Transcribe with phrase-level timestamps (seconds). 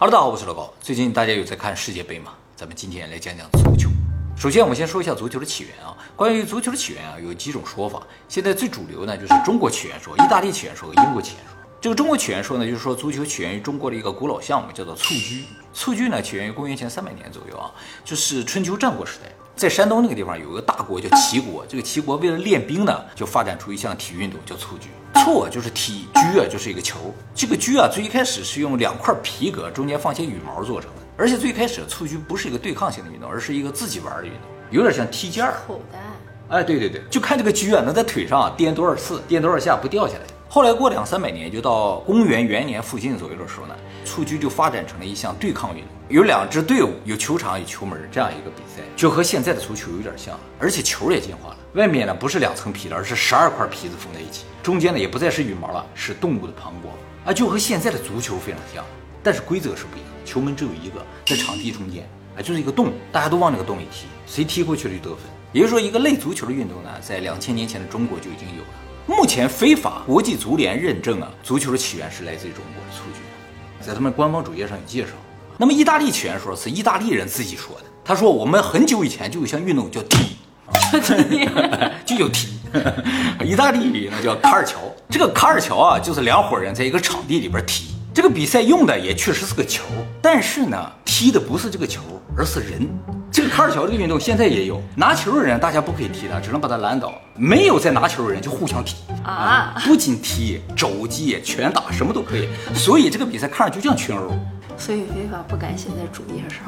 [0.00, 0.72] 哈喽大家好，我是老高。
[0.80, 2.32] 最近大家有在看世界杯吗？
[2.56, 3.90] 咱们今天来讲讲足球。
[4.34, 5.94] 首先，我们先说一下足球的起源啊。
[6.16, 8.02] 关于足球的起源啊，有几种说法。
[8.26, 11.52] 现在最主流呢，就是中国起源说、意大利起源说和英国起源说。
[11.82, 15.44] 这个中国起源说呢，就是说足球起源于中国的一个古老项目，叫做蹴鞠。
[15.74, 17.70] 蹴鞠呢，起源于公元前三百年左右啊，
[18.02, 19.30] 就是春秋战国时代。
[19.60, 24.88] 在山东那个地方有一个大国叫齐国，这个齐国为了练兵呢，就发展出一项体育运动叫蹴鞠。
[25.22, 27.14] 蹴啊就是踢，鞠啊就是一个球。
[27.34, 34.40] 这个鞠啊最一开始是用两块皮革中间放些羽毛做成的，而且最开始蹴鞠不是一个对抗性的运动，而是一个自己玩的运动，
[34.70, 35.52] 有点像踢毽儿。
[35.66, 35.98] 口袋。
[36.48, 40.20] 哎，对对对，就看这个鞠啊能在腿上颠多少次，颠多少下不掉下来。
[40.48, 43.74] 后来过两三百年，就到公元元年附近左右的时候呢，
[44.06, 45.90] 蹴鞠就发展成了一项对抗运动。
[46.10, 51.56] 有两支队伍，有球场有球门这样一个比赛，就和现在的足球有点像，而且球也进化了。
[51.74, 56.92] 外面呢不是两层皮了，而是十二块皮子缝在一起，中间呢也不再是羽毛了，是动物的膀胱
[57.24, 58.84] 啊，就和现在的足球非常像。
[59.22, 62.02] 但是规则是不一样，球门只有一个，在场地中间，
[62.36, 65.26] 啊就是一个洞，大家都往那个洞里踢，谁踢过去了就得分。
[65.52, 68.68] 也就是说，一个类足球的运动呢，在两千年前的中国就已经有了。
[69.06, 73.20] 目前非法国际足联认证啊，足球的起源是来自于中国的蹴鞠，
[73.80, 75.12] 在他们官方主页上有介绍。
[75.60, 80.36] 那么意大利起源说是意大利人自己说的，他说我们很久以前就有项运动叫踢，
[82.06, 82.48] 就叫踢。
[83.44, 84.78] 意大利呢叫卡尔乔，
[85.10, 89.84] 这个卡尔乔啊就是两伙人在一个场地里边踢，这个比赛用的也确实是个球，
[90.22, 92.00] 但是呢踢的不是这个球，
[92.34, 92.88] 而是人。
[93.30, 102.48] 这个卡尔乔这个运动现在也有，拿球的人大家不可以踢他，只能把他拦倒；没有在拿球的人就互相踢啊，不仅踢，肘击、拳打什么都可以。
[102.74, 104.32] 所以这个比赛看上去就像群殴。
[104.80, 106.58] 所以非法不敢写在主页上。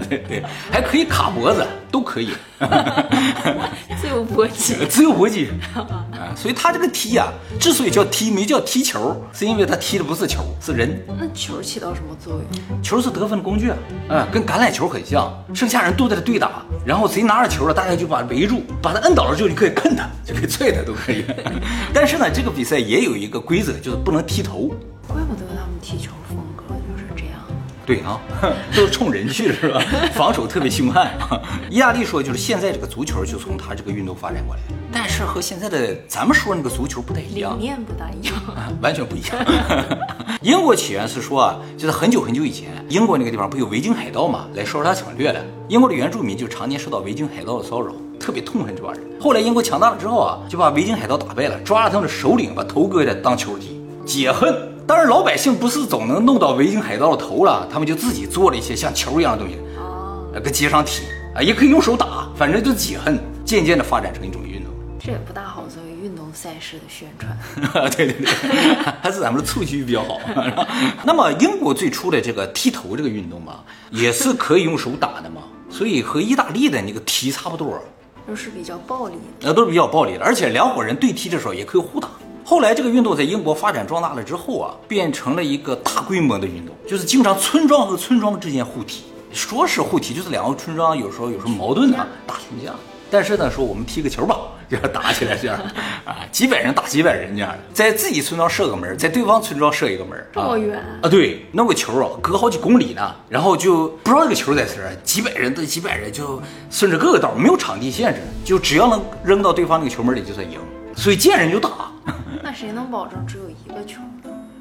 [0.08, 2.30] 对对，还可以卡脖子，都可以。
[4.00, 6.32] 自由搏击， 自由搏击啊！
[6.34, 10.98] 所以他这个踢啊，之所以叫踢，没叫踢球，是因为他踢的不是球，是人。
[11.18, 12.82] 那球起到什么作用？
[12.82, 13.76] 球是得分工具啊，
[14.08, 15.30] 嗯，跟橄榄球很像。
[15.54, 21.22] 剩下人都在这对打，然后谁拿着球了，大家就把围住，把他摁倒了之后，你可以啃他，就可以踹他，都可以。
[21.92, 24.68] 但是呢，这个比赛也有一个规则，就是不能踢头。
[25.06, 26.12] 怪不得他们踢球。
[27.90, 28.20] 对啊，
[28.72, 29.82] 都是冲人去的是吧？
[30.14, 31.10] 防守特别凶悍。
[31.68, 34.60] 意大利说就是现在这个足球就从他这个运动发展过来，
[34.92, 38.34] 但是和现在的咱们说那个足球不太一样，理念不大一样，
[38.80, 39.34] 完全不一样。
[40.40, 49.02] 英国起源是说啊，就是很久很久以前，英国那个地方不有维京海盗嘛，来烧杀抢掠的，英国的原住民就常年受到维京海盗的骚扰，特别痛恨这帮人。
[49.20, 54.54] 后来英国强大了之后啊，就把维京海盗打败了，抓了他们的首领，把头割下当球踢，解恨。
[54.90, 64.72] 当然，老百姓不是总能弄到维京海盗的头了，他们就自己做了一些像球一样的东西，啊，搁街上踢啊，也可以用手打，反正就解恨，渐渐的发展成一种运动。
[64.98, 67.90] 这也不大好作为运动赛事的宣传。
[67.92, 68.26] 对 对对，
[69.00, 70.18] 还是咱们的蹴鞠比较好。
[71.06, 73.60] 那么英国最初的这个踢头这个运动嘛，
[73.92, 77.80] 也是可以用手打的嘛，所以和意大利的那个踢差不多，
[78.26, 82.08] 都是比较暴力的，那都是比较暴力的，而且两伙人对踢的时候也可以互打。
[82.44, 92.72] 后来这个运动在英国发展壮大了之后啊，变成了一个大规模的运动，就是经常村庄和村庄之间互踢，说是互踢，就是两个村庄有时候有什么矛盾啊，打群架。
[93.12, 94.36] 但是呢，说我们踢个球吧，
[94.70, 95.58] 就要打起来这样
[96.04, 101.08] 啊，几百人打几百人这样，在自己村庄设个门，在对方村庄设一个门，这么远啊？
[101.08, 106.40] 对，弄个球啊，隔好几公里呢，然后就不知道这个球在哪儿，几百人对几百人就
[106.70, 110.60] 顺着各个道，没有场地限制，就只要能扔到对方那个球门里就算赢，
[110.94, 111.90] 所以见人就打。
[112.42, 114.00] 那谁能保证只有一个球？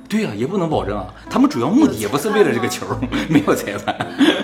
[0.08, 1.14] 对呀，也不能保证啊。
[1.30, 2.86] 他们主要目的也不是为了这个球，
[3.30, 3.96] 没有裁判，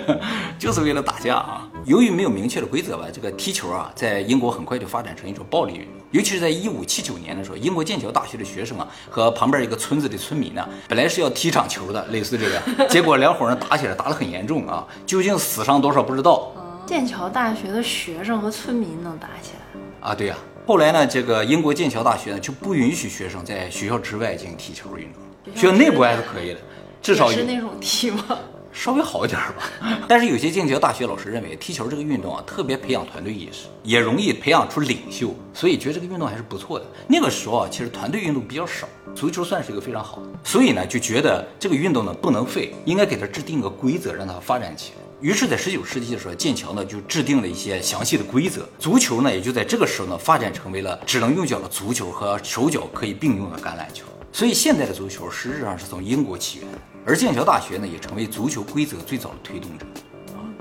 [0.58, 1.68] 就是为了打架啊。
[1.84, 5.92] 由于没有明确的规则吧，这个踢球啊，在英国很快就发展成一种暴力运动。
[6.12, 14.86] 尤其是在一五七九年的时候，英国剑桥大学的学生啊，和旁边一个村子的村民呢，本来是要踢场球的，类似这个，结果两伙人打起来，打得很严重啊。
[15.04, 16.52] 究竟死伤多少不知道。
[16.86, 20.08] 剑桥大学的学生和村民能打起来？
[20.10, 20.36] 啊，对呀。
[20.66, 25.22] 后来呢，这个英国剑桥大学呢就不允许学生在学校之外进行踢球运动，
[25.54, 26.60] 学校内部还是可以的，
[27.00, 28.36] 至少是那种踢吗？
[28.74, 29.70] 稍微好一点吧。
[30.08, 36.84] 但是有些剑桥大学老师认为，踢球这个运动啊，特别培养团队意识，也容易培养出领袖，所以觉得这个运动还是不错的。
[37.06, 45.05] 那个时候啊，其实团队运动比较少，足球算是一个非常好的，所以呢，就觉得这个运动呢不能废，应该给它制定个规则，让它发展起来。
[45.18, 54.04] 于是，在十九世纪的时候，剑桥呢就制定了一些详细的规则，足球呢也就在这个时候呢发展成为了只能用脚的足球和手脚可以并用的橄榄球。
[54.30, 56.68] 所以，现在的足球实质上是从英国起源，
[57.06, 59.86] 而剑桥大学呢也成为足球规则最早的推动者。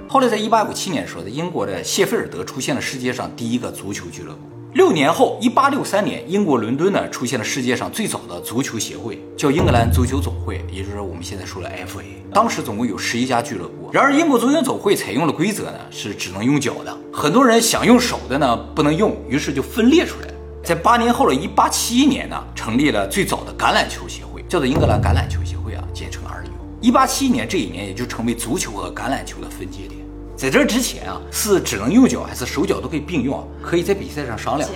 [0.07, 4.54] 后来，在一八五七年的时候，在英国的谢菲尔德出现了世界上第一个足球俱乐部。
[4.75, 12.03] 六年后，一八六三年，英国伦敦呢出现了世界上最早的足球协会，叫英格兰足球总会，也就是我们现在说的 FA。
[12.33, 13.89] 当时总共有十一家俱乐部。
[13.93, 20.27] 然而，英国足球总会采用的规则呢是只能用脚的，很多人想用手的呢不能用，于是就分裂出来。
[20.61, 26.49] 在八年后的一八七一年呢，成立了最早的橄榄球协会，叫做英格兰橄榄球协会啊，简称 RU。
[26.81, 29.94] 一八七一年这一年，也就成为足球和橄榄球的分界点。
[30.37, 33.43] 在这之前啊，是只能用脚还是手脚都可以并用啊？
[33.63, 34.69] 可以在比赛上商量。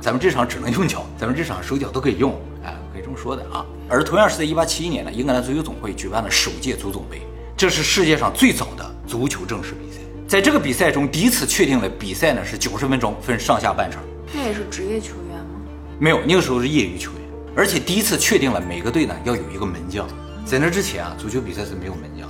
[0.00, 3.64] 咱们这场只能用脚，咱们这场手脚都可以用，哎，可以这么说的啊。
[3.88, 7.20] 而同样是在1871年呢，英格兰足球总会举办了首届足总杯，
[7.56, 10.00] 这是世界上最早的足球正式比赛。
[10.26, 14.02] 在这个比赛中，第一次确定了比赛呢是九十分钟，分上下半场。
[14.32, 15.60] 那也是职业球员吗？
[16.00, 17.20] 没有，那个时候是业余球员。
[17.54, 20.08] 而且第一次确定了每个队呢要有一个门将。
[20.44, 22.26] 在那之前啊，足球比赛是没有门将。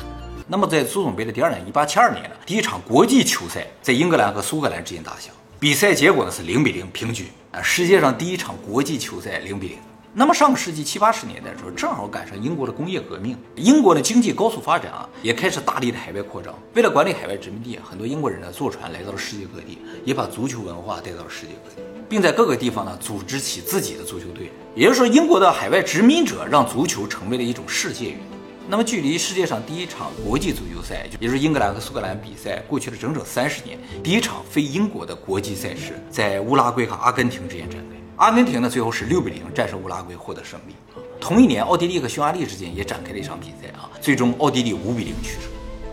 [0.49, 9.79] 那么在足总杯的第二年，一八七二年呢，第一场国际球赛在英格兰和苏格兰之间打响，比赛结果呢是零比零平局啊，世界上第一场国际球赛零比零。
[10.15, 16.55] 那么上个世纪七八十年代的时候，正好赶上英国的工业革命，英国的经济高速发展啊，也开始大力的海外扩张。
[16.75, 24.53] 为了管理海外殖民地，很多英国人呢坐船来到了世界各地，也把足球文化带到了世界各地，并在各个地方呢组织起自己的足球队。
[24.75, 28.32] 也就是说，英国的海外殖民者让足球成为了一种世界运动。
[28.69, 33.79] 那么，距离世界上第一场国际足球赛，也就是英格兰和苏格兰比赛，过去了整整三十年。
[34.03, 37.97] 第一场非英国的国际赛事在乌拉圭和阿根廷之间展开。
[38.17, 40.75] 阿根廷呢，最后是六比零战胜乌拉圭，获得胜利。
[41.21, 45.51] 同一年，奥地利和匈牙利之间也展开了一场比赛啊，最终奥地利五比零取胜。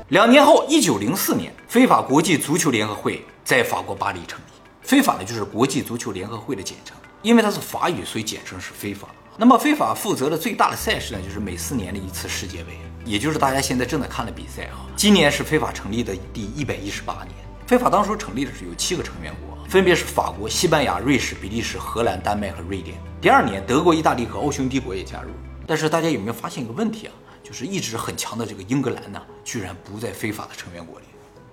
[0.09, 4.43] 两年后，一九零四年，非法国际足球联合会在法国巴黎成立。
[4.81, 9.09] 非法呢，就是国际足球联合会的简称，因为它是法语，所以简称是非法。
[9.41, 14.85] 那么非法负责的最大的赛事呢，就是每四年的一次世界杯，也就是大家现在正在看的比赛啊。
[14.97, 17.33] 今年是非法成立的第一百一十八年。
[17.65, 22.97] 非法当初成立的是有七个成员国，分别是法国、西班牙、瑞士、比利时、荷兰、丹麦和瑞典。
[23.21, 25.29] 第二年，德国、意大利和奥匈帝国也加入。
[25.65, 27.13] 但是大家有没有发现一个问题啊？
[27.41, 31.05] 就是一直很强的这个英格兰呢，居然不在非法的成员国里。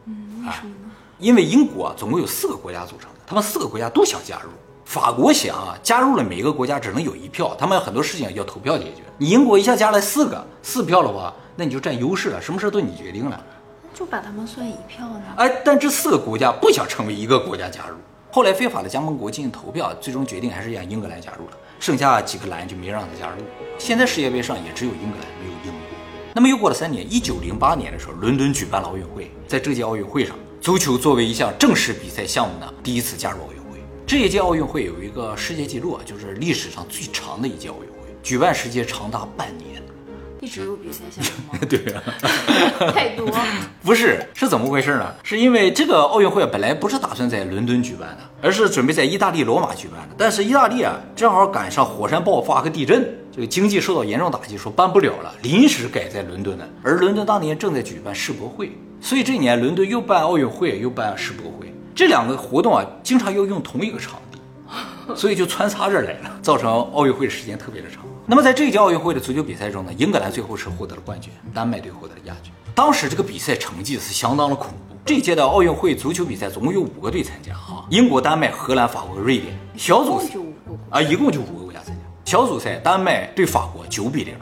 [0.07, 0.91] 嗯，为什么呢？
[1.21, 4.51] 因为英国啊，总共有四个国家组成的，他们四个国家都想加入。
[4.87, 9.03] 法国想啊，加入了每一个国家只能有一票，他们很多事情要投票解决。
[9.19, 13.45] 你英国一下加了四个四票的话，那你就占优势了，什么事都你决定了，
[13.93, 15.23] 就把他们算一票呢？
[15.39, 17.97] 哎，但这四个国家不想成为一个国家加入，
[18.31, 23.43] 后来非法的加盟国进行投票，最终决定还是让英格兰加入了，剩下几个蓝就没让他加入。
[23.79, 25.81] 现在世界杯上也只有英格兰，没有英国。
[26.33, 33.56] 那么又过了三年，一九零八年的时候，伦敦举办了奥运会，在这届奥运会上，足球作为一项正式比赛项目呢，第一次加入奥运。
[34.07, 39.83] 这一届奥运会有一个世界纪录啊，就是历史上最长的一届奥运会，举办时间长达半年，
[40.41, 41.59] 一直有比赛项目吗？
[41.69, 42.03] 对啊，
[42.95, 43.29] 太多。
[43.83, 45.13] 不是，是怎么回事呢？
[45.25, 50.15] 是因为这个奥运会本来不是打算在伦敦举办的，而是准备在意大利罗马举办的。
[50.17, 56.69] 但是意大利啊，正好赶上火山爆发和地震，这个经济受到严重打击，说办不了了，临时改在伦敦的。
[56.85, 58.71] 而伦敦当年正在举办世博会，
[59.01, 61.73] 所以这一年伦敦又办奥运会又办世博会。
[61.97, 64.39] 这两个活动啊，经常要用同一个场地，
[65.17, 68.05] 所以就穿插着来了，造成奥运会的时间特别的长。
[68.27, 72.53] 那么在这一届奥运会的足球比赛中呢，英格兰最后是获得了冠军，丹麦队获得了亚军。
[72.75, 74.95] 当时这个比赛成绩是相当的恐怖。
[75.07, 79.59] 这一届的奥运会足球比赛总共有五个队参加哈，英国、丹麦、荷兰、法国瑞典。
[79.75, 80.35] 小组赛
[80.91, 82.03] 啊，一共就五个国家参加。
[82.31, 84.35] 小组赛，丹麦对法国九比零，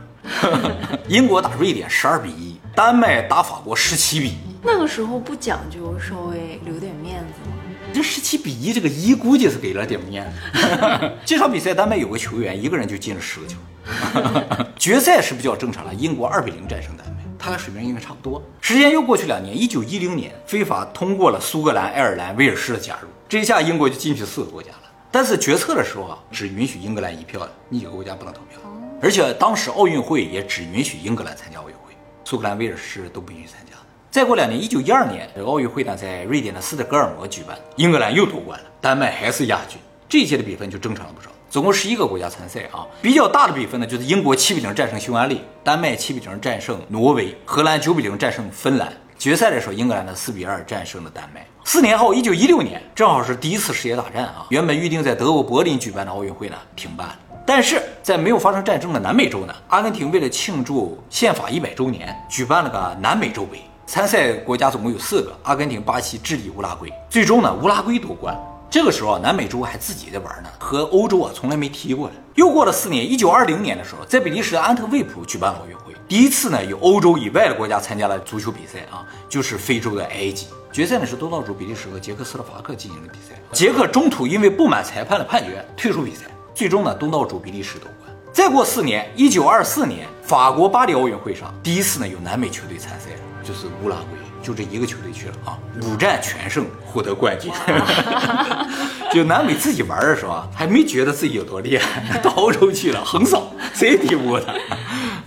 [1.07, 4.54] 英国打瑞典十二比一，丹麦打法国十七比一。
[4.66, 7.56] 那个时候不讲究，稍微留点面子吗？
[7.92, 11.12] 这十七比一，这个一估计是给了点面子。
[11.26, 13.59] 这场比赛，丹麦有个球员一个人就进了十个球。
[14.78, 18.42] 决赛是比较正常了，英国二比零战胜丹麦，他俩水平应该差不多。
[18.62, 24.90] 时间又过去两年，一九一零年，非法通过了苏格兰、爱尔兰、威尔士的加入，这一下英国就进去四个国家了。
[25.12, 28.59] 但是决策的时候啊，只允许英格兰一票的，你几个国家不能投票。
[29.02, 31.92] 而且当时奥运会也只允许英格兰参加奥运会，
[32.25, 33.74] 苏格兰、威尔士都不允许参加。
[34.14, 39.76] 再过两年，一九一二年，这奥运会呢在瑞典的斯德哥尔摩举办，英格兰又夺冠了，丹麦还是亚军。
[40.09, 42.87] 这一届的比分就正常了不少，总共十一个国家参赛啊。
[43.02, 48.92] 比较大的比分呢，就是英国七比零战胜匈牙利，丹麦七比零战胜挪威，荷兰九比零战胜芬兰。
[49.18, 51.44] 决赛的时候，英格兰的四比二战胜了丹麦。
[51.64, 54.47] 四年后，一九一六年，正好是第一次世界大战啊。
[54.50, 63.61] 原本预定在德国柏林举办的奥运会呢停办了，但是在没有发生战争的南美洲呢，阿根廷为了庆祝宪法一百周年，举办了个南美洲杯。
[63.87, 66.93] 参赛国家总共有四个：阿根廷、巴西、智利、乌拉圭。
[67.11, 68.37] 最终呢，乌拉圭夺冠。
[68.71, 72.11] 这个时候啊，南美洲还自己在玩呢，和欧洲啊从来没踢过。
[72.35, 75.95] 又过了四年，一九二零年的时候，在比利时安特卫普举办奥运会。
[76.09, 80.49] 第一次呢，有欧洲以外的国家参加了足球比赛啊，就是非洲的埃及。
[80.73, 83.41] 决赛呢是东道主比利时和捷克斯洛伐克进行的比赛。
[83.53, 88.12] 捷克中途因为不满裁判的判决退出比赛，最终呢东道主比利时夺冠。
[88.33, 93.11] 再过四年，一九二四年法国巴黎奥运会上，第一次呢有南美球队参赛，
[93.45, 94.19] 就是乌拉圭。
[94.43, 97.51] 就这一个球队去了啊，五战全胜，获得冠军。
[99.11, 104.53] 就南美自己玩的时候啊，还没觉得自己有多厉害，到欧洲去了横扫，谁也敌不过他。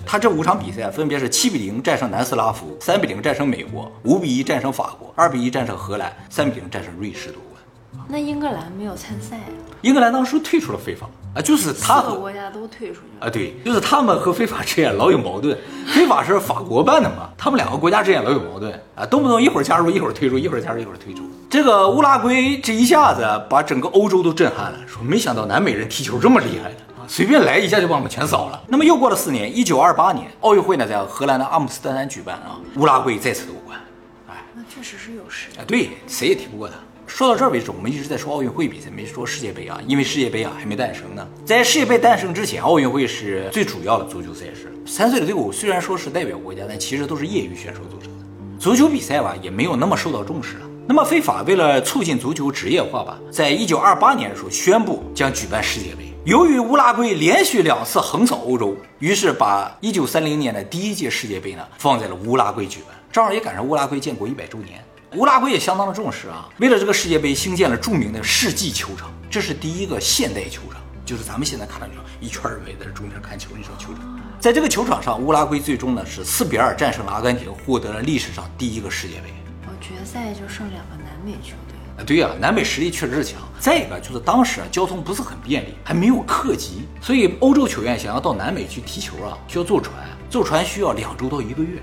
[0.06, 8.06] 他这五场比赛分别是七比零战胜南斯拉夫，三比零战胜美国，五比一战胜法国，二比一战胜荷兰，三比零战胜瑞士夺冠。
[8.08, 9.40] 那英格兰没有参赛？
[9.82, 11.10] 英格兰当时退出了非法。
[11.38, 15.56] 啊，就是他四个国家都退出去了啊，对，就是他们和非法之间老有矛盾。
[15.86, 21.24] 非法是法国办的嘛，他们两个国家之间老有矛盾啊，动不动一会儿加入一会儿退出，一会儿加入一会儿退出。
[21.48, 28.60] 这个乌拉圭这一下子把整个欧洲都震撼了，说没想到南美人踢球这么厉害的啊，随便来一下就把我们全扫了。
[28.68, 33.80] 那么又过了四年，一九二八年奥运会呢在荷兰的阿姆斯特丹举办啊，乌拉圭再次夺冠，
[34.28, 36.74] 哎，那确实是有实力啊，对，谁也踢不过他。
[37.08, 41.26] 说到这儿为止，我们一直在说奥运会比赛，没说世界杯啊，因为世界杯啊还没诞生呢。
[41.46, 44.72] 在世界杯诞生之前，奥运会是最主要的足球赛事。
[44.86, 48.26] 参赛的队伍虽然说是代表国家，但其实都是业余选手组成的。
[48.60, 50.66] 足球比赛吧，也没有那么受到重视了。
[50.86, 56.14] 那么非法为了促进足球职业化吧，在一九二八年的时候宣布将举办世界杯。
[56.26, 64.84] 由于乌拉圭连续两次横扫欧洲，于是把一九三零年的第一届世界杯呢放在了乌拉圭举办，正好也赶上乌拉圭建国一百周年。
[65.18, 74.22] 乌拉圭也相当的重视啊，为了这个世界杯兴建了著名的世纪球场，这是第一个现代球场，就是咱们现在看到这种一圈围在中间看球那种球场。
[74.40, 79.34] 在这个球场上，乌拉圭最终呢是四比二战胜了阿根廷，获得了历史上第一个世界杯。
[79.66, 82.06] 哦，决赛就剩两个南美球队啊？
[82.06, 83.42] 对呀，南美实力确实是强。
[83.60, 89.96] 再一个就是当时啊交通不是很便利，还没有客机，所以欧洲球员想要到南美去踢球啊，需要坐船，
[90.30, 91.82] 坐船需要两周到一个月。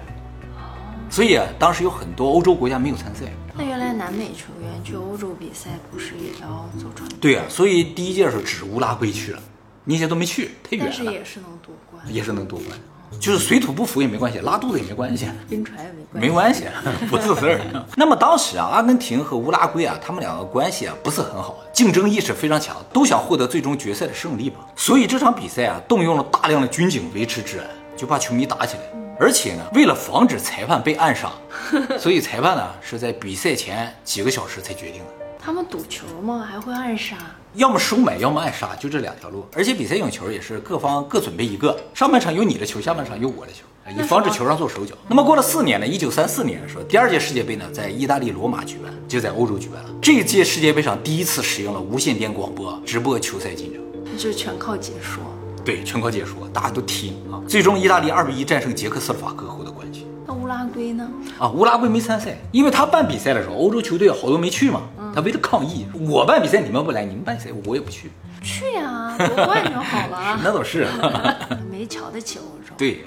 [1.15, 3.27] 所以啊，当时有很多欧洲国家没有参赛。
[3.57, 7.09] 那原来南美球员去欧洲比赛不是也要坐船？
[7.21, 9.39] 对啊，所以第一届的时候只乌拉圭去了，
[9.85, 10.93] 那些都没去，太远了。
[10.93, 12.77] 但是也是能夺冠，也是能夺冠，
[13.21, 16.65] 就是水土不服也没关系，拉肚子也没关系，晕船也没关系，没关系，
[17.09, 17.85] 不是事儿。
[17.97, 24.57] 那么当时啊，阿根廷和乌拉圭啊，他们两个关系啊不是很好，竞争意识非常强，都想获得最终决赛的胜利嘛。
[24.75, 29.04] 所以这场比赛啊，动用了大量的军警维持治安，就怕球迷打起来。
[29.19, 31.33] 而且呢，为了防止裁判被暗杀，
[31.99, 35.07] 所以裁判呢是在比赛前几个小时才决定的。
[35.39, 36.47] 他们赌球吗？
[36.49, 37.17] 还会暗杀？
[37.55, 39.47] 要么收买，要么暗杀，就这两条路。
[39.55, 43.63] 而且比赛用球也是各方各准备一个，上半场有你的球，下半场有我的球，
[43.97, 44.95] 以防止球上做手脚。
[45.07, 49.91] 那么过了四年呢，一九三四年的时候，第二届世界杯呢在意大利罗马举办，就在欧洲举办了。
[50.03, 55.23] 这一届世界杯上第一次使用了无线电广播直播球赛进程，就全靠解说。
[55.65, 57.41] 对，全靠解说，大家都听啊。
[57.49, 60.07] 最终，意大利二比一战胜捷克斯洛伐克，获得冠军。
[60.27, 61.09] 那乌拉圭呢？
[61.39, 64.83] 啊，乌拉圭没参赛，因为他办比赛的时候，欧洲球队好多没去嘛。
[65.15, 68.11] 他为了抗议，我办比赛你们不来，你们办赛我也不去。
[68.45, 70.39] 去呀，夺冠就好了。
[70.45, 70.87] 那倒是，
[71.71, 72.75] 没瞧得起欧洲。
[72.77, 73.05] 对，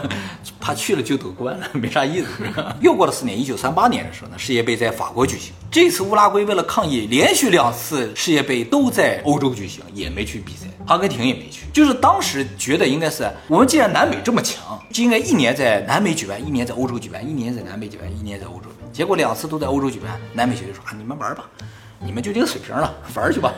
[0.58, 2.28] 怕去了就夺冠了，没啥意思。
[2.80, 5.52] 又过了四年，一九三八年的时候呢，世界杯在法国举行。
[5.70, 10.66] 这次乌拉圭为了抗议，连续两次世界杯都在欧洲举行，也没去比赛。
[10.86, 18.66] 阿根廷也没去，就是当时觉得应该是我们既然南美这么强，就应该一年在南美举办，一年在欧洲举办，一年在南美举办，一年在欧洲。
[18.92, 21.44] 结果两次都在欧洲举办，南美球队说啊，你们玩吧。
[22.04, 23.52] 你们就这个水平了，玩去吧。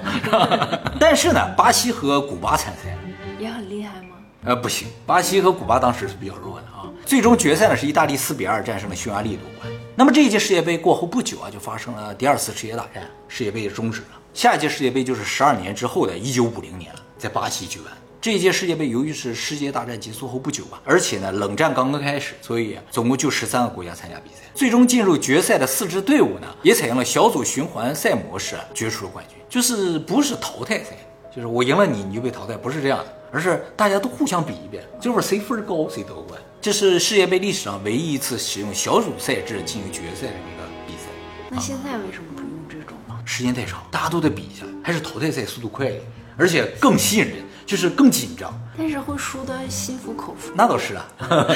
[1.01, 2.97] 但是呢，巴西和古巴参赛
[3.39, 4.17] 也很厉害吗？
[4.45, 6.85] 呃，不行，巴西和古巴当时是比较弱的啊。
[7.07, 9.73] 最终决赛呢是意大利四比二战胜了匈牙利夺冠。
[9.97, 14.09] 那么这一届世界杯过后不久啊，就发生了第二次世界大战，世界杯也终止了。
[14.35, 17.93] 下一届世界杯就是十二年之后的一九五零年了，在巴西举办。
[18.25, 24.41] 这一届世界杯由于是世界大战结束后不久吧，而且呢冷战刚刚开始，所以总共就十三个国家参加比赛。
[24.55, 29.37] 最终进入决赛的四支队伍呢，也采用了小组循环赛模式，决出了冠军。
[29.47, 30.97] 就是不是淘汰赛，
[31.37, 36.41] 就是我赢了你，你就被淘汰，不是这样的，而是大家都互相比一遍，最后谁分高谁夺冠。
[36.63, 41.11] 这是世界杯历史上唯一一次使用小组赛制进行决赛的一个比赛。
[41.51, 43.15] 那现在为什么不用这种呢？
[43.27, 46.03] 时间太长，大家都得比一下，还是淘汰赛速度快一点，
[46.39, 47.45] 而且更吸引人。
[47.67, 50.53] 就是更紧张，但是会输得心服口服。
[50.55, 51.07] 那倒是啊，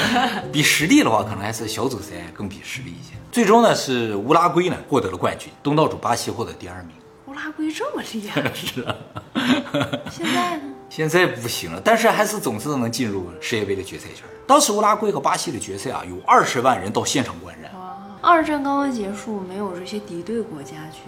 [0.51, 3.13] 比实力的话，可能还是小组赛更比实力一些。
[3.31, 6.95] 最终呢，是乌拉圭呢获得了冠军，东道主巴西获得第二名。
[7.27, 8.41] 乌拉圭这么厉害？
[8.53, 8.95] 是啊。
[10.09, 10.63] 现在呢？
[10.89, 14.25] 现在不行了，但是还是总是能进入世界杯的决赛圈。
[14.47, 17.71] 当时乌拉圭和巴西的决赛啊，有二十万人到现场观战。
[18.21, 21.01] 二战刚刚结束，没有这些敌对国家去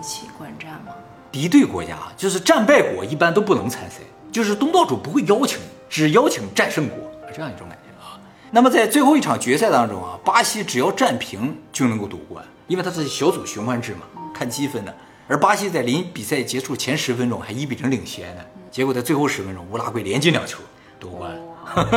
[0.00, 0.92] 一起观战吗？
[1.32, 3.98] 敌对国家就是战败国，一般都不能参赛。
[4.34, 6.98] 就是东道主不会邀请，只邀请战胜国，
[7.32, 8.18] 这样一种感觉啊。
[8.50, 14.00] 那么在最后一场决赛当中啊，巴西只要战平就能够夺冠，因为它是小组循环制嘛，
[14.34, 14.92] 看积分的。
[15.28, 20.58] 而巴西在临比赛结束前十分钟还一比零领先呢，结果在最后十分钟，乌拉圭连进两球
[20.98, 21.30] 夺冠，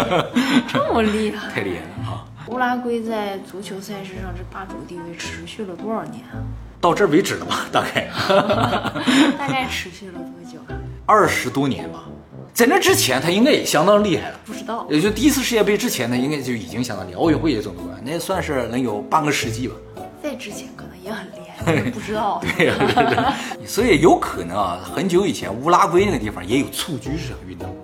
[0.70, 2.24] 这么厉害， 太厉害了啊！
[2.50, 6.38] 乌拉圭在足球赛事上这霸主地位持续了多少年啊？
[6.80, 7.66] 到这儿为止了吧？
[7.72, 8.08] 大概
[9.40, 10.78] 大概持续了多久啊？
[11.08, 12.04] 二十多年吧。
[12.58, 14.40] 在那之前，他应该也相当厉害了。
[14.44, 17.20] 不知道，也就第一次世界杯之前，呢应该就已经相当厉害。
[17.20, 19.76] 奥运会也总夺冠，那也算是能有半个世纪吧。
[20.24, 22.42] 在之前可能也很厉害，不知道。
[22.58, 23.68] 对呀，对对。
[23.68, 27.78] 所以有可能啊，很久以前乌拉圭那个地方也有蹴鞠这项运动。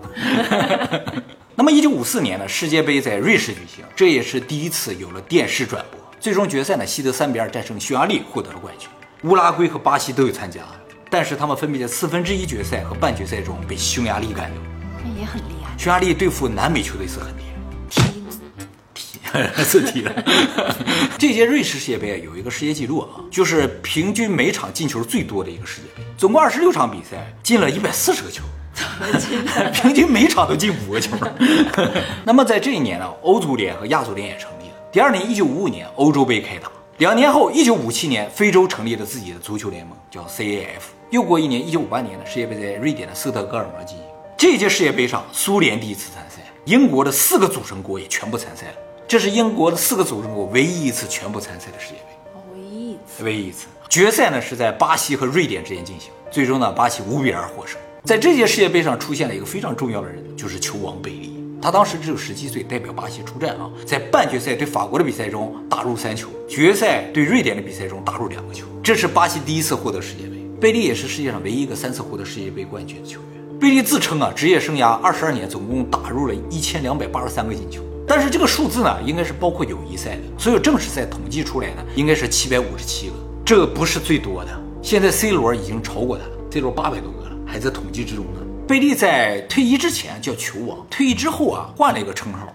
[1.53, 6.00] 那么，一九五四年呢，世界杯在瑞士举行，这也是第一次有了电视转播。
[6.20, 8.89] 最终决赛呢，西德三比二战胜匈牙利，获得了冠军。
[9.30, 10.62] 乌拉圭和巴西都有参加。
[11.13, 14.60] 但是他们分别在四分之一决赛和半决赛中被匈牙利干掉，
[15.03, 15.77] 那也很厉害。
[15.77, 17.43] 匈牙利对付南美球队是很厉
[17.91, 18.01] 害，
[18.96, 19.20] 踢
[19.53, 20.12] 踢 是踢的。
[21.20, 28.43] 这届瑞士世界杯有一个世界纪录啊，就是平均每场进球最多的一个世界杯，总共二十六场比赛进了一百四十个球，
[29.72, 31.15] 平均每场都进五个球。
[32.25, 34.74] 那么在这一年呢，欧足联和亚足联也成立了。
[34.91, 36.72] 第二年，一九五五年欧洲杯开打。
[37.00, 40.93] 两年后，一九五七年，非洲成立了自己的足球联盟，叫 CAF。
[41.09, 44.05] 又过一年，一九五八年呢世界杯在瑞典的斯德哥尔摩进行。
[44.38, 48.73] 这届世界杯上，苏联第一次参赛，英国的四个组成国也全部参赛了。
[49.07, 52.31] 这是英国的四个组成国唯一一次全部参赛的世界杯。
[52.53, 53.23] 唯一一次。
[53.23, 53.65] 唯一一次。
[53.89, 57.79] 决赛呢是在巴西和瑞典之间进行，最终呢巴西五比二获胜。
[58.03, 61.42] 在这届世界杯上出现了一个非常重要的人，就是球王贝利。
[61.63, 68.65] 他当时只有十七岁，代表巴西出战啊，在半决赛对法国的比赛中打入三球，决赛对瑞典的比赛中打入两个球。
[68.84, 70.46] 这是巴西第一次获得世界杯。
[70.60, 73.60] 贝利也是世界上唯一一个三次获得世界杯冠军的球员。
[73.62, 77.82] 贝利自称啊，职业生涯二十二年，总共打入了一千两百八十三个进球。
[78.05, 83.13] 但是这个数字呢，应该是包括友谊赛的，所有正式赛统计出来呢，应该是七百五十七个。
[83.46, 84.51] 这不是最多的，
[84.82, 88.41] 现在 C 罗已经超过他了，C 罗八百多个了，还在统计之中呢。
[88.65, 92.48] 贝利在退役之前叫球王，退役之后啊，换了一个称号，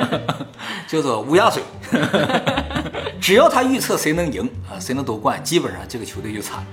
[0.88, 1.62] 叫做乌鸦嘴。
[3.20, 6.64] 只要他预测谁能赢啊，谁能夺冠，基本上这个球队就惨。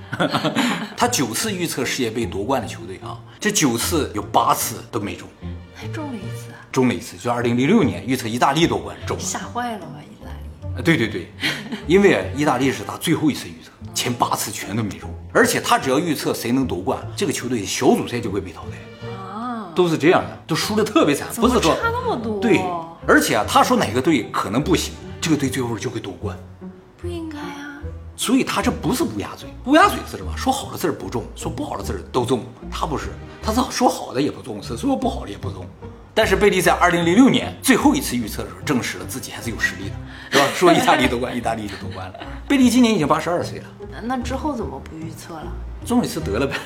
[0.96, 5.28] 他九次预测世界杯夺冠的球队啊，这九次有八次都没中，
[5.74, 9.86] 还中了一次，中了一次，就二零零六年预测意大利夺冠中了，吓坏了吧
[10.82, 11.32] 对对对，
[11.86, 22.38] 因为意大利是他最后一次预测，前八次全都没中，而且他只要预测谁能夺冠，这个球队小组赛就会被淘汰啊，都是这样的，都输的特别惨，不是说差那么多？
[22.40, 22.60] 对，
[23.06, 24.94] 而且啊，他说哪个队可能不行。
[25.18, 26.38] 这个队最后就会夺冠，
[26.96, 27.80] 不应该啊！
[28.14, 30.32] 所以他这不是乌鸦嘴，乌鸦嘴是什么？
[30.36, 32.44] 说好的字儿不中，说不好的字儿都中。
[32.70, 33.08] 他不是，
[33.42, 35.66] 他是说好的也不中，是说不好的也不中。
[36.14, 39.94] 但是贝利在二零零六年最后一次预测的时候，证实了自己还是有实力的，
[40.54, 42.14] 说意大利夺冠，意大利就夺冠了。
[42.48, 43.64] 贝利今年已经八十二岁了，
[44.04, 45.52] 那之后怎么不预测了？
[45.84, 46.56] 中一次得了呗，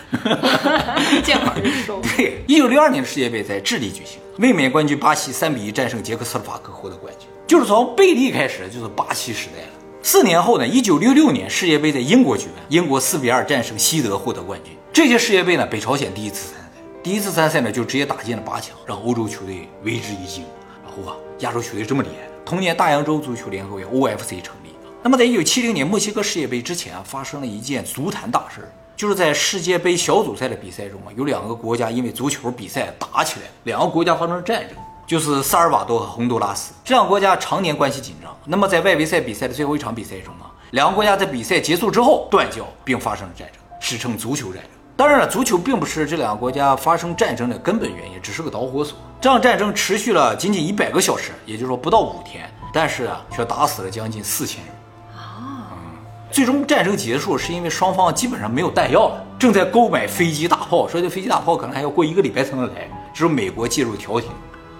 [1.22, 2.00] 见好就收。
[2.16, 7.28] 对，一九六二年的世界杯在智利举行，卫冕冠军巴西三比一战胜捷克斯洛伐克，获得冠军。
[7.46, 9.68] 就是从贝利开始，就是巴西时代了。
[10.02, 14.72] 四年后呢，一九六六年世界杯在英国举办，英国四比二战胜西德，获得冠军。
[14.92, 16.70] 这届世界杯呢，北朝鲜第一次参赛，
[17.02, 20.44] 第一次参赛呢就直接打进了八强，让欧洲球队为之一惊。
[20.82, 22.30] 然后啊，亚洲球队这么厉害。
[22.50, 24.74] 同年，大洋洲足球联合会 （OFC） 成立。
[25.04, 34.76] 那么在一九七零年墨西哥世界杯之前啊，发生了一件足坛大事儿，就是在世界杯小组赛的比赛中啊，有两个国家因为足球比赛打起来，两个国家发生了战争。
[35.06, 38.36] 就是萨尔瓦多和洪都拉斯这两个国家常年关系紧张。
[38.44, 44.72] 那么在外围赛比赛的最后一场比赛中啊，两个国家在比赛结束之后断交，并发生了战争，史称足球战争。
[45.00, 48.98] 当然了，足球并不是这两个国家发生战争的根本原因，只是个导火索。
[49.18, 54.74] 这场战争持续了仅仅一百个小时，也就是说不到五天，但是啊，却打死了将近四千人。
[55.16, 55.96] 啊，嗯，
[56.30, 64.28] 最终战争结束是因为双方基本上没有弹药了，正在购买飞机大炮，说这飞机大炮可能还要过一个礼拜才能来，只有美国介入调停。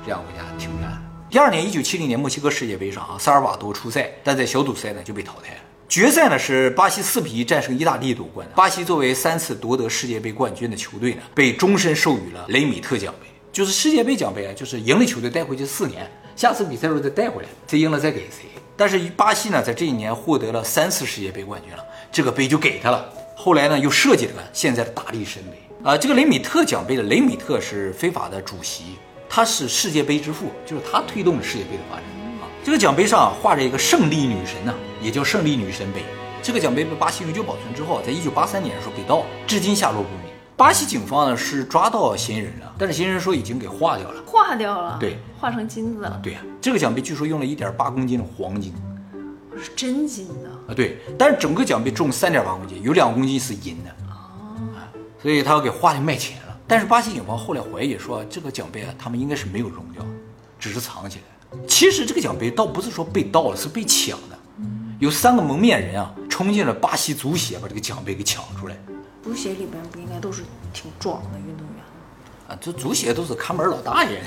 [0.05, 1.03] 这两个国家停战。
[1.31, 5.61] 第二年，一九七零年墨西哥世界杯上啊，萨尔瓦多出赛，但在小组赛呢就被淘汰了。
[5.91, 8.47] 决赛呢是巴西四比一战胜意大利夺冠。
[8.55, 18.47] 巴西作为三次夺得世界杯冠军的球队呢，被终身授予了雷米特奖杯，就是世界杯奖杯啊，就是赢了球队带回去四年，下次比赛时候再带回来，谁赢了再给谁。
[18.77, 23.13] 但是巴西呢，在这一年获得了三次世界杯冠军了，这个杯就给他了。
[23.35, 25.99] 后来呢，又设计了现在的大力神杯啊。
[25.99, 28.95] 这个雷米特奖杯的雷米特是非法的主席。
[29.29, 32.05] 他是世界杯之父，就是他推动了世界杯的发展。
[32.63, 36.05] 这个奖杯上画着一个胜利女神呢，也叫胜利女神杯。
[36.43, 40.31] 这个奖杯被巴西永久保存之后，在一九八三年的时候被盗，至今下落不明。
[40.59, 44.23] 巴西警方呢是抓到嫌疑人了，但是嫌疑人说已经给化掉了。
[44.27, 48.75] 化掉了，对，化成金子了，对呀、这个奖杯据说用了一点八公斤的黄金
[49.57, 50.51] 是真金的。
[50.69, 53.91] 啊，对，但是整个奖杯重三点八公斤，有两公斤是银的。
[54.07, 54.85] 啊，
[55.23, 56.57] 所以他要给花里卖钱了。
[56.69, 60.05] 但是巴西警方后来怀疑说，这个奖杯啊，他们应该是没有扔掉，
[60.59, 61.25] 只是藏起来。
[61.67, 64.39] 其实这个奖杯倒不是说被盗了，是被抢的。
[64.99, 68.77] 有三个蒙面人啊，冲进了巴西足协，把这个奖杯给抢出来。
[69.23, 72.49] 足协里边不应该都是挺壮的运动员吗？
[72.49, 74.23] 啊，这足协都是看门老大爷。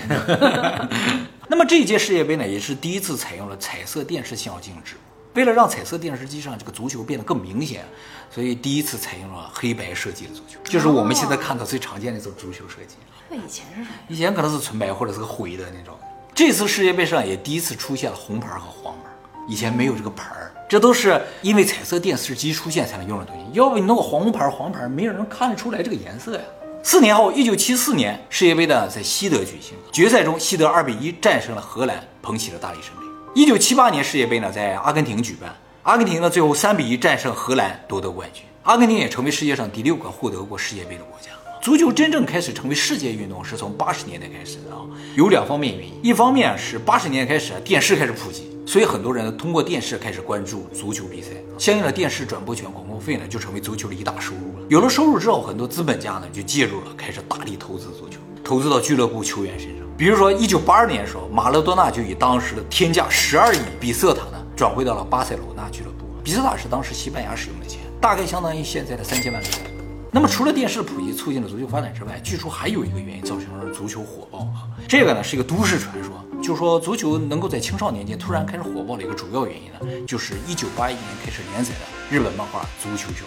[1.47, 4.95] 那么这一届世界杯呢，也是第一次采用了彩色电视信号静止。
[5.36, 7.86] 为了让彩色电视机上这个足球变得更明显，
[8.29, 12.95] 所以第一次采用了黑白设计的足球，就是我们现在看到最常见的这种足球设计。
[13.29, 13.99] 那以前是啥呀？
[14.07, 15.97] 以前可能是纯白或者是个灰的那种。
[16.35, 19.09] 这次世界杯上也第一次出现了红牌和黄牌，
[19.47, 23.45] 以前没有这个牌儿，这都是因为彩色电视机出现才能用的东西。
[23.53, 26.41] 要不你弄个红牌黄牌，没有人看得出来这个颜色呀。
[26.81, 33.03] 四年后，一九七四年世界杯呢在西德举行，决赛中西德二比一战胜了荷兰，捧起了大力神杯。
[33.35, 38.43] 一九七八年世界杯呢在阿根廷举办，阿根廷呢最后三比一战胜荷兰，夺得冠军。
[38.63, 41.29] 阿根廷也成为世界上第六个获得过世界杯的国家。
[41.63, 44.82] 足球真正开始成为世界运动是从八十年代开始的啊，
[45.15, 45.93] 有两方面原因。
[46.04, 54.67] 一方面是八十年代开始，电视开始普及，所以很多人通过电视开始关注足球比赛，相应的电视转播权、广告费呢就成为足球的一大收入了。
[54.67, 59.88] 有了收入之后，很多资本家呢就介入了，开始大力投资足球，投资到俱乐部球员身上。
[59.97, 66.06] 比如说，一九八二年的时候，马勒多纳就以当时的天价十二亿比瑟塔呢转会到了巴塞罗那俱乐部。
[66.26, 69.72] 比瑟塔是当时西班牙使用的钱，大概相当于现在的三千万美元。
[70.15, 74.69] 那么除了电视普及促进了足球发展之外，据说还有一个原因造成了足球火爆啊。
[74.88, 83.26] 这个呢是一个都市传说，就是说足球能够在青少年间突然开始火爆的一个主要原因呢，就是一九八一年开始连载的日本漫画《足球小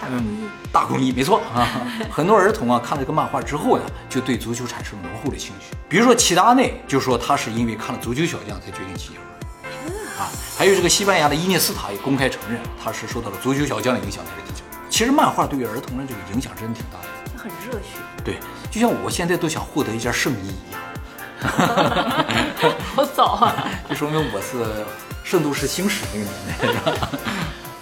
[0.00, 0.08] 将》。
[0.08, 0.48] 大公益。
[0.72, 1.86] 大公益，没错啊！
[2.10, 5.76] 很多儿童啊看了这个漫画之后呢，就对足球产生了浓厚的兴趣。
[5.86, 10.32] 比如说齐达内就说他是因为看了《足球小将》才决定踢球的啊。
[10.56, 14.63] 还有这个西班牙的伊涅斯塔也公开承认，他是受到了《足球小将》的影响才是踢球。
[14.94, 17.06] 其实漫画对于儿童的这个影响真的挺大的。
[17.36, 18.38] 很热血，对，
[18.70, 20.80] 就像我现在都想获得一件圣衣一样，
[22.94, 23.68] 好早啊！
[23.90, 24.86] 就说明我是
[25.24, 27.08] 圣斗士星矢那个年代，是吧？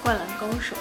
[0.02, 0.74] 灌篮高手，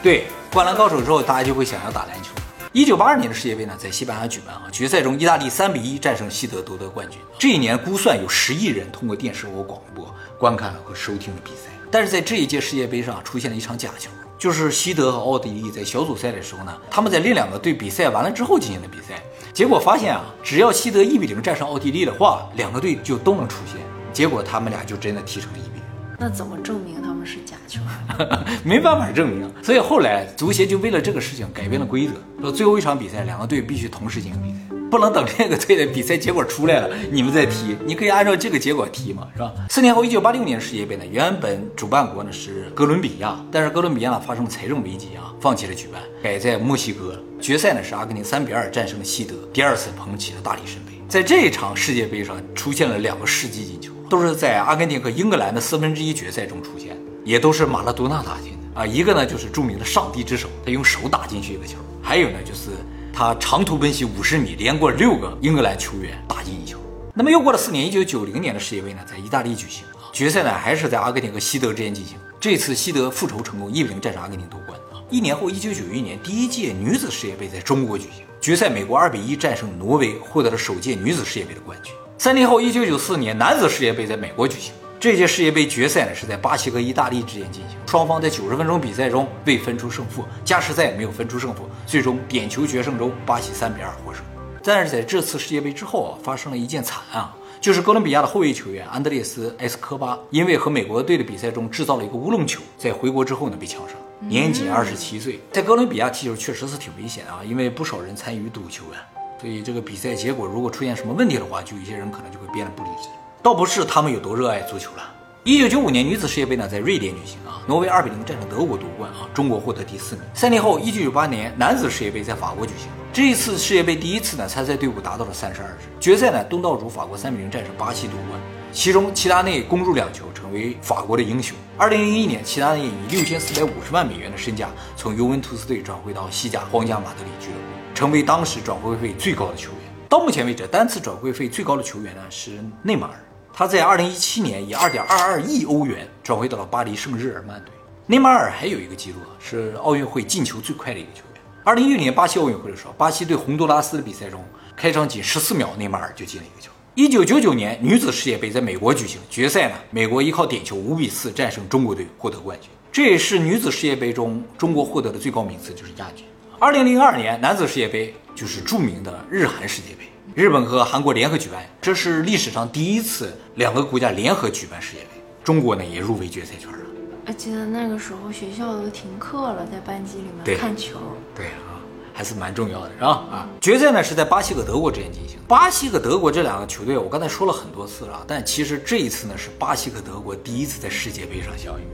[0.00, 2.30] 对，灌篮高手之后，大家就会想要打篮球。
[2.70, 7.18] 一九八二年的世界杯呢，在西班牙举办啊，决赛中意大利三比一战胜西德，夺得冠军。
[7.36, 11.68] 这一年估算有十亿人通过电视和广播观看了和收听了比赛。
[11.90, 14.08] 但是在这一届世界杯上出现了一场假球，
[14.44, 19.14] 就是西德和奥地利在小组赛的时候呢，他们在另两个队比赛完了之后进行的比赛，
[19.54, 23.80] 结果发现啊，只要西德一比零战胜奥地利的话，两个队就都能出线。
[24.12, 25.82] 结果他们俩就真的踢成了一比零。
[26.18, 27.80] 那怎么证明他们是假球？
[28.62, 39.52] 没办法证明，所以后来足协就为了这个事情改变了规则，说最后一场比赛两个队必须同时进行比赛，不能等这个队的比赛结果出来了你们再踢，你可以按照这个结果踢嘛，是吧？
[39.68, 47.20] 四年后，一九八六年世界杯呢，原本主办国呢是哥伦比亚，但是哥伦比亚呢发生财政危机啊，放弃了举办，改在墨西哥。
[47.40, 50.92] 决赛呢是阿根廷三比二战胜了西德，第二次捧起了大力神杯。
[51.08, 58.86] 在这一场世界杯上出现了两个世纪进球，都是在阿根廷和英格兰的四分之一决赛中出现，也都是马拉多纳打进的啊。
[58.86, 62.70] 一个呢就是著名的上帝之手，他用手打进去一个球；还有呢就是
[63.16, 66.80] 他长途奔袭五十米，连过六个英格兰球员打进一球。
[67.14, 72.18] 那么又过了四年，一九九零年的世界杯呢，在意大利举行啊，决赛呢还是在阿根廷和西德之间进行。
[72.40, 74.98] 这次西德复仇成功，一比零战胜阿根廷夺冠啊。
[75.10, 81.94] 一年后，一九九一年第一届女子世界杯在中国举行，决赛美国二比一战胜挪威，获得了首届女子世界杯的冠军。
[82.18, 94.24] 三年后，一九九四年男子世界杯在美国举行，这届世界杯决赛呢是在巴西和意大利之间进行，双方在九十分钟比赛中未分出胜负，加时赛也没有分出胜负，最终点球决胜中巴西三比二获胜。
[94.62, 103.92] 但是在这次世界杯之后啊，发生了一件惨案啊，就是哥伦比亚的后卫球员安德烈斯·埃斯科巴因为和美国队的比赛中制造了一个乌龙球，在回国之后呢被枪杀，
[104.26, 105.38] 年仅二十七岁。
[105.52, 108.96] 在哥伦比亚踢球确实是挺危险啊，因为不少人参与赌球啊，
[109.38, 113.10] 所以这个比赛结果如果出现什么问题的话，就有些人可能就会变得不理智。
[113.44, 115.02] 倒不是他们有多热爱足球了。
[115.42, 120.24] 一九九五年女子世界杯呢在瑞典举行啊，挪威二比零战胜德国夺冠啊，中国获得第四名。
[120.32, 128.40] 三年后，一九九八年男子世界杯在法国举行，这一次世界杯第一次呢参赛队伍达到了三十二支，决赛呢东道主法国三比零战胜巴西夺冠，
[128.72, 131.54] 其中齐达内攻入两球，成为法国的英雄。
[131.76, 139.80] 二零零一年，齐达内以六千四百五十万美元的身价从尤文图斯队转会到西甲皇家马德里俱乐部，成为当时转会费最高的球员。
[140.08, 142.52] 到目前为止，单次转会费最高的球员呢是
[142.82, 143.20] 内马尔。
[143.56, 147.70] 他在二零一七年以二点二二亿欧元转回到了巴黎圣日耳曼队。
[148.04, 151.40] 内马尔还有一个记录啊，是奥运会进球最快的一个球员。
[151.62, 154.44] 二零一六年巴西奥运会的时候，巴西对洪都拉斯的比赛中，
[154.76, 156.72] 开场仅十四秒，内马尔就进了一个球。
[156.96, 162.68] 一九九九年女子世界杯在美国举行，决赛呢，美国依靠点球五比四战胜中国队，获得冠军。
[162.90, 166.26] 这也是女子世界杯中中国获得的最高名次，就是亚军。
[166.58, 175.10] 二零零二年男子世界杯就是著名的日韩世界杯，日本和韩国联合举办，这是历史上第一次两个国家联合举办世界杯。
[175.44, 176.78] 中国呢也入围决赛圈了。
[177.24, 180.98] 我记得那个时候学校都停课了，在班级里面看球。
[181.36, 181.78] 对啊，
[182.12, 183.08] 还是蛮重要的，是吧？
[183.30, 185.38] 啊，决赛呢是在巴西和德国之间进行。
[185.46, 191.84] 巴西和德国这两个球队，我刚才说了很多次了，但其实这一次呢是巴西和德国第一次在世界杯上相遇。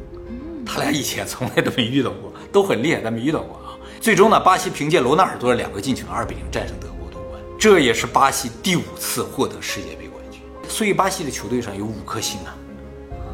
[0.65, 3.77] 他俩以前从来都没遇到过，都很厉害，但没遇到过啊。
[4.01, 6.89] 最终呢，巴西凭借罗纳尔多的两个进球，二比零战胜德。
[7.61, 10.41] 这也是巴西第五次获得世界杯冠军。
[10.67, 12.57] 所以巴西的球队上有五颗星啊，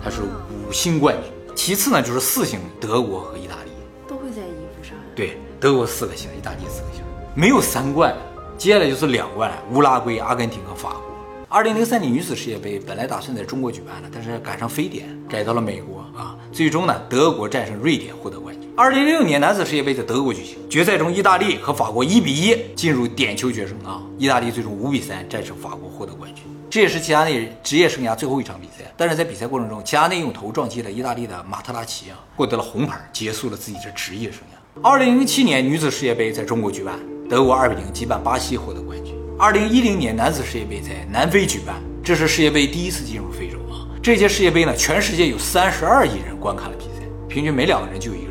[0.03, 1.55] 它是五星冠军。
[1.55, 3.71] 其次呢就是四星，德国和意大利
[4.09, 4.97] 都会在衣服上。
[5.15, 7.05] 对，德国四个星，意大利四个星，
[7.37, 8.13] 没有三冠。
[8.59, 11.03] 接下来就是两冠，乌拉圭、阿根廷和法国。
[11.49, 16.37] 二零零三年女子世界杯本来打算在中国举办的，但是赶上非典，改到了美国啊。
[16.51, 18.66] 最终呢，德国战胜瑞典获得冠军。
[18.79, 24.03] 二零零六年男子世界杯在德国举行，决赛中意大利和法国一比一进入点球决胜啊。
[24.19, 26.45] 意大利最终五比三战胜法国获得冠军。
[26.69, 28.85] 这也是齐达内职业生涯最后一场比赛。
[28.95, 34.83] 但是在比赛过程中，齐达内用头撞击了意大利的马特拉齐啊，获得了红牌，结束了自己的职业生涯。
[34.87, 36.99] 二零零七年女子世界杯在中国举办。
[37.31, 39.15] 德国二比零击败巴西获得冠军。
[39.39, 43.89] 二零一零年男子世界杯在南非举办，这是世界杯第一次进入非洲啊！
[44.03, 48.26] 这届世界杯呢，全世界有三十二亿人观看了比赛，平均每两个人就有一。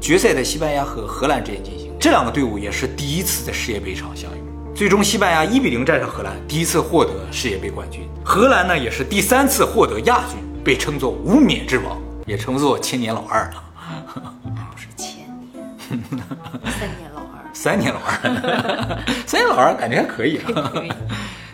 [0.00, 4.40] 决赛在西班牙和荷兰之间进行，这两个队伍也是第一次在世界杯上相遇。
[4.74, 8.08] 最终，西班牙一比零战胜荷兰，第一次获得世界杯冠军。
[8.24, 13.64] 荷兰呢，也是第三次获得亚军，被称作无冕之王，也称作千年老二了。
[14.44, 16.08] 不是千年，
[16.64, 17.42] 三年老二。
[17.52, 20.40] 三年老二，三年老二感觉还可以。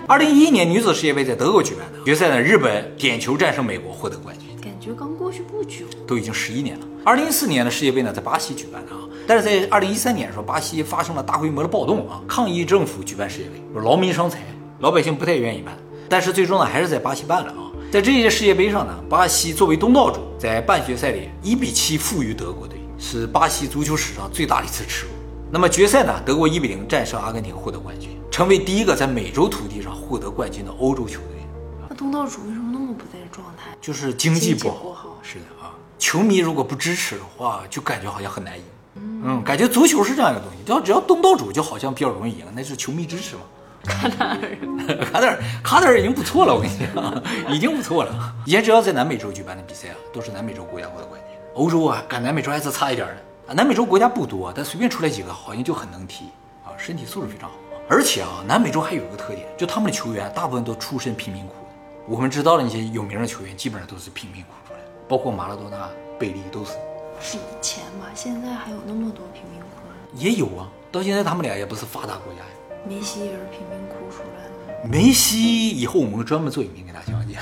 [0.07, 4.54] 二零一一年女子世界杯在德国举办的决赛呢，日本点球战胜美国获得冠军。
[4.85, 6.87] 感觉刚过去不久，都已经十一年了。
[7.07, 14.41] 二零一四年的世界杯呢，在巴西举办的啊，但是在二零一三年的时候，巴西发生了大规模的暴动啊，抗议政府举办世界杯，劳民伤财，
[14.81, 15.75] 老百姓不太愿意办。
[16.07, 17.73] 但是最终呢，还是在巴西办了啊。
[17.91, 25.13] 在这届世界杯上呢，巴西作为东道主，在半决赛里一比七负于德国队，是巴西足球史上最大的一次耻辱。
[25.51, 26.13] 那么决赛呢？
[26.27, 31.41] 德国一比零战胜阿根廷，获得冠军，成为第一个在美洲土地上获得冠军的欧洲球队。
[31.89, 32.64] 那东道主为什么？
[33.85, 35.19] 就是经济不好。
[35.23, 35.69] 是的啊，
[35.99, 38.65] 球迷如果不支持的话，就感觉好像很难赢。
[38.97, 43.43] 嗯，感觉足球是这样一个东西，只要只要东道主就好像比较容易赢，那是球迷支持嘛。
[43.85, 44.39] 卡塔尔，
[45.05, 47.23] 卡塔尔，卡塔尔已经不错了，我跟你讲，
[47.55, 48.35] 已经不错了。
[48.47, 51.37] 以前只要在南美洲举办的比赛啊，都是南美洲国家获得冠军。
[51.53, 53.15] 欧洲啊，赶南美洲还是差一点的。
[53.49, 56.25] 啊，南美洲国家不多，但随便出来几个，好像就很能踢
[56.65, 57.57] 啊，身体素质非常好。
[57.87, 61.53] 而且啊，南美洲还有一个特点，就他们的球员大部分都出身贫民窟。
[62.07, 65.89] 我们知道的那些有名的球员，基本上都是贫民窟出来的，包括马拉多纳、
[66.19, 66.73] 贝利都是。
[67.19, 69.67] 是以前嘛，现在还有那么多贫民窟？
[70.15, 72.47] 也有啊，到现在他们俩也不是发达国家呀。
[72.87, 74.87] 梅西也是贫民窟出来的。
[74.87, 77.39] 梅西以后我们专门做影片给大家讲解。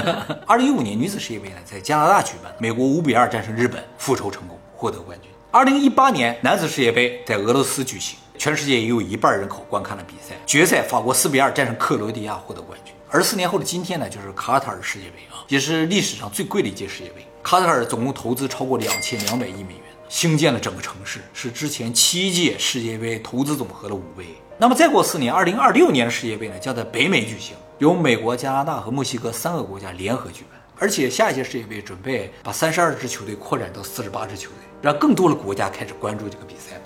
[0.48, 5.30] 二零一五年女子世界杯呢，在加拿大举办，美国五比二战胜日本，复仇成功，获得冠军。
[5.50, 10.34] 二零一八年男子世界杯在俄罗斯举行，全世界也有一半人口观看了比赛。
[10.46, 12.94] 决赛，法国四比二战胜克罗地亚，获得冠军。
[13.10, 17.26] 而四年后的今天呢，就是卡塔尔世界杯啊，也是历史上最贵的一届世界杯。
[17.42, 24.26] 卡塔尔总共投资超过两千两百亿美元，兴建了整个城市，是之前七届世界杯投资总和的五倍。
[24.58, 30.60] 那么再过四年，二零二六年的世界杯呢，将在北美举行，由美国、加拿大和墨西哥三个国家联合举办。
[30.78, 34.58] 而且下一届世界杯准备把三十二支球队扩展到四十八支球队。
[34.80, 36.84] 让更多的国家开始关注这个比赛吧。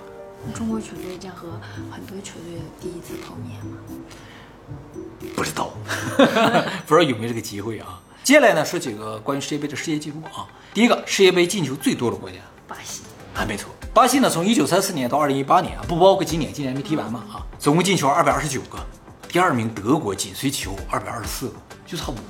[0.55, 1.47] 中国球队将和
[1.91, 3.77] 很多球队第一次碰面吗？
[5.35, 5.71] 不知道，
[6.85, 7.99] 不知道有没有这个机会啊。
[8.23, 10.47] 接下来呢，说几个关于世界杯的世界纪录啊。
[10.73, 13.01] 第一个，世界杯进球最多的国家，巴西。
[13.35, 18.77] 啊，没错，巴西呢，从一九三四年到二零一八年啊，不包括今年，今年没踢完嘛啊，总共进球二百二十九个。
[19.27, 21.55] 第二名德国紧随其后，二百二十四个，
[21.85, 22.21] 就差五个。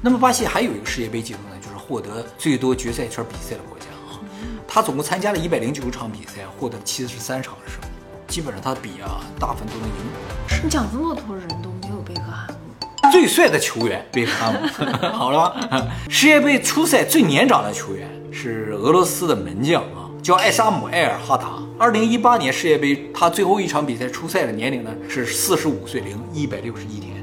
[0.00, 4.18] 那么巴西还有一个世界杯纪录呢，就是获得最多决赛圈比赛的国家啊。
[4.66, 7.86] 他总共参加了一百零九场比赛，获得七十三场的胜利，
[8.26, 10.64] 基本上他比啊大部分都能赢。
[10.64, 14.58] 你讲这么多人都没有贝克汉姆，最帅的球员贝克汉姆，
[15.08, 15.38] 好了
[15.70, 15.86] 吧？
[16.10, 21.54] 世界杯初赛最年长的球员是俄罗斯的门将啊，叫艾沙姆埃尔哈达。
[21.78, 27.16] 二零一八年世界杯他最后一场比赛初赛的年龄呢是四十五岁零一百六十一天。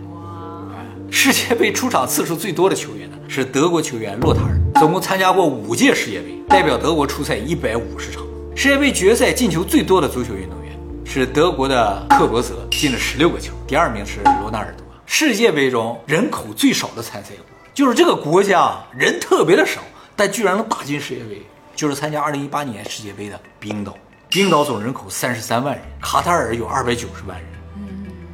[1.12, 6.42] 世界杯出场次数最多的球员呢是德国球员洛塔尔，总共参加过五届世界杯。
[6.48, 8.24] 代表德国出赛一百五十场，
[8.56, 10.65] 世界杯决赛进球最多的足球运动员
[11.06, 14.86] 是德国的克罗泽进了十六个球，第二名是罗纳尔多。
[15.06, 19.80] 世界杯中人口最少的参赛国，就是这个国家人特别的少，
[20.16, 21.42] 但居然能打进世界杯，
[21.76, 23.96] 就是参加二零一八年世界杯的冰岛。
[24.28, 27.48] 冰岛总人口三十三万人，卡塔尔有二百九十万人，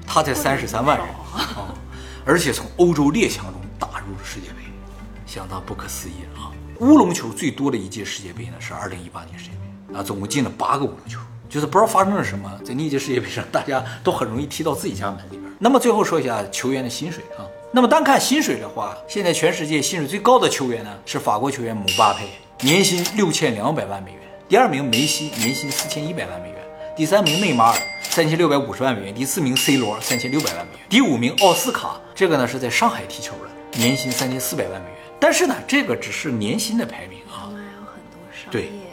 [0.07, 1.05] 他才三十三万人
[1.35, 1.75] 啊，
[2.25, 4.63] 而且从欧洲列强中打入了世界杯，
[5.27, 6.49] 相当不可思议啊！
[6.79, 11.19] 乌龙球最多的一届世界杯呢是二零一八年世界杯啊，总共进了八个乌龙球，
[11.51, 15.43] 就是不知道发生了什么，在那届世界杯上，大家都很容易踢到自己家门里边。
[15.59, 22.29] 那么最后说一下球员的薪水啊，那么单看薪水的话，现在全世界薪水最高的球员呢是法国球员姆巴佩，
[22.61, 24.21] 年薪六千两百万美元。
[24.47, 26.57] 第二名梅西，年薪四千一百万美元；
[26.95, 34.97] 第三名内马尔，三千六百五十万美元；第四名 C 罗，三千六百万美元；第五名奥斯卡，这个呢是在上海踢球的，年薪三千四百万美元。
[35.19, 37.51] 但是呢，这个只是年薪的排名啊。
[37.51, 38.90] 还有很多商对业。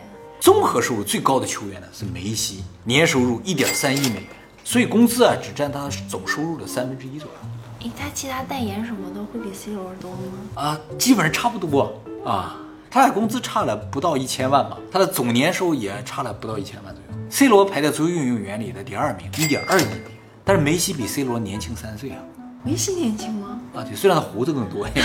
[0.49, 4.25] 综合收入最高的球员呢是梅西，年收入一点三亿美元，
[4.65, 7.37] 所以工资啊只占他总收入的三分之一左右
[7.81, 10.19] 诶，他其他代言什么的会比 C 罗多吗？
[10.55, 11.93] 啊，基本上差不多
[12.25, 12.57] 啊。
[12.91, 17.23] 他俩工资差了不到一千万吧，他的总年收入也差了不到一千万左右。
[17.29, 20.05] C 罗排在足球运动员里的第二名，一点二亿美元，
[20.47, 22.17] 但是梅西比 C 罗年轻三岁啊。
[22.65, 23.61] 梅西年轻吗？
[23.75, 25.05] 啊，对，虽然他胡子更多 一点，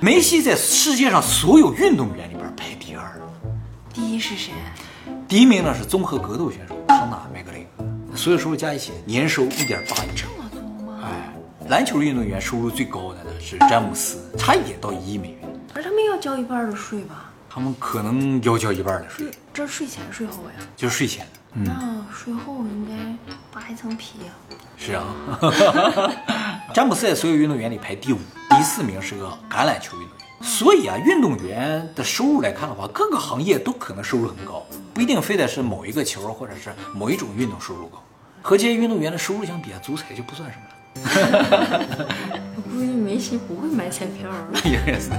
[0.00, 3.20] 梅西在世界上所有运动员里边排第二，
[3.92, 4.52] 第一是谁？
[5.28, 10.08] 第一名呢是综合格斗选手康纳麦格雷格，所有收入加一起年收一点八亿。
[10.16, 11.00] 这么多吗？
[11.04, 11.34] 哎，
[11.68, 17.30] 篮球运动员收入最高的呢是詹姆斯，差一点到一亿美元，而他们要交一半的税吧？
[17.50, 20.64] 他们可能要交一半的税，这税前税后呀？
[20.74, 21.32] 就是税前的。
[21.54, 22.94] 那税后应该
[23.52, 24.32] 扒一层皮呀、
[24.78, 25.04] 是啊，
[26.72, 30.21] 詹姆斯在所有运动员里排第五，第四名是个橄榄球运动员。
[30.42, 38.02] 所以啊，运动员的收入来看的话，各个行业都可能收入很高，不一定非得是某一个球或者是某一种运动收入高。
[38.42, 40.72] 和这些运动员的收入相比啊，足彩就不算什么了。
[42.56, 44.48] 我估计梅西不会买彩票了。
[44.66, 45.10] 也是。